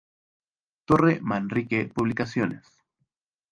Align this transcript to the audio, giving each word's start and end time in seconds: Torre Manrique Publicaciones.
Torre 0.85 1.19
Manrique 1.21 1.85
Publicaciones. 1.93 2.65